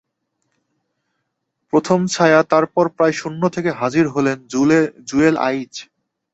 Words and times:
প্রথমে 1.73 2.07
ছায়া, 2.07 2.39
তারপর 2.43 2.85
প্রায় 2.95 3.13
যেন 3.13 3.19
শূন্য 3.21 3.41
থেকে 3.55 3.69
হাজির 3.71 4.05
হলেন 4.07 4.37
জুয়েল 5.09 5.35
আইচ। 5.47 5.73